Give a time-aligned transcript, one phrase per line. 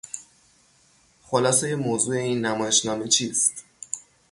[1.23, 3.63] خلاصهی موضوع این نمایشنامه چیست؟